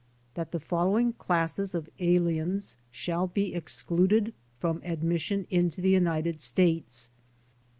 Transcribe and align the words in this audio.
That 0.33 0.51
the 0.51 0.59
following 0.59 1.13
classes 1.13 1.75
of 1.75 1.87
aliens 1.99 2.75
shall 2.89 3.27
be 3.27 3.53
ex 3.53 3.83
cluded 3.83 4.33
from 4.59 4.81
admission 4.83 5.45
into 5.51 5.79
the 5.79 5.91
United 5.91 6.41
States 6.41 7.11